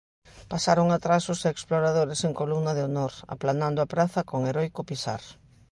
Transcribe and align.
Pasaron 0.51 0.87
atrás 0.91 1.23
os 1.33 1.41
Exploradores 1.53 2.19
en 2.27 2.33
columna 2.41 2.71
de 2.77 2.85
honor, 2.87 3.13
aplanando 3.35 3.79
a 3.81 3.89
praza 3.93 4.19
con 4.29 4.39
heroico 4.49 4.81
pisar. 4.89 5.21